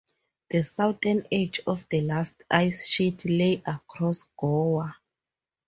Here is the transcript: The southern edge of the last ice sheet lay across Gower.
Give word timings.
The 0.49 0.63
southern 0.63 1.27
edge 1.31 1.59
of 1.67 1.87
the 1.89 2.01
last 2.01 2.41
ice 2.49 2.87
sheet 2.87 3.23
lay 3.23 3.61
across 3.67 4.23
Gower. 4.35 4.95